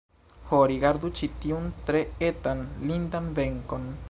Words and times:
Ho, 0.51 0.61
rigardu 0.71 1.11
ĉi 1.19 1.29
tiun 1.45 1.69
tre 1.91 2.03
etan 2.31 2.67
lindan 2.91 3.33
benkon! 3.41 3.91